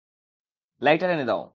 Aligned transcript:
Lighter 0.81 1.09
এনে 1.09 1.25
দাও। 1.25 1.41